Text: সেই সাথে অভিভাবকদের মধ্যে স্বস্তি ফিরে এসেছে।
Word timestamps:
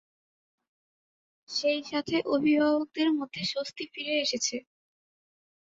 সেই 1.49 1.79
সাথে 1.83 2.15
অভিভাবকদের 2.35 3.09
মধ্যে 3.17 3.41
স্বস্তি 3.53 3.83
ফিরে 3.93 4.13
এসেছে। 4.17 4.55